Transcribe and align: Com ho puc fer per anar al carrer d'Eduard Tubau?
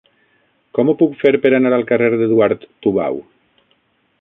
Com 0.77 0.87
ho 0.87 0.95
puc 1.01 1.13
fer 1.23 1.33
per 1.43 1.51
anar 1.57 1.73
al 1.77 1.85
carrer 1.91 2.09
d'Eduard 2.23 2.67
Tubau? 2.87 3.21